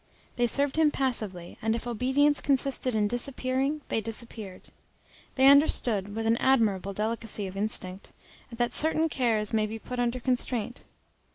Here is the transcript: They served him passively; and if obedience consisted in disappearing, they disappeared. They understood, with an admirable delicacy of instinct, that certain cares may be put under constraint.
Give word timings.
They 0.35 0.47
served 0.47 0.77
him 0.77 0.89
passively; 0.89 1.59
and 1.61 1.75
if 1.75 1.85
obedience 1.85 2.41
consisted 2.41 2.95
in 2.95 3.07
disappearing, 3.07 3.81
they 3.89 4.01
disappeared. 4.01 4.69
They 5.35 5.45
understood, 5.45 6.15
with 6.15 6.25
an 6.25 6.37
admirable 6.37 6.93
delicacy 6.93 7.45
of 7.45 7.55
instinct, 7.55 8.11
that 8.51 8.73
certain 8.73 9.09
cares 9.09 9.53
may 9.53 9.67
be 9.67 9.77
put 9.77 9.99
under 9.99 10.19
constraint. 10.19 10.85